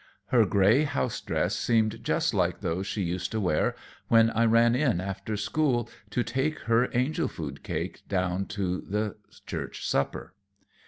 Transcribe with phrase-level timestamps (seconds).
[0.29, 3.75] Her gray house dress seemed just like those she used to wear
[4.07, 9.17] when I ran in after school to take her angel food cake down to the
[9.45, 10.33] church supper.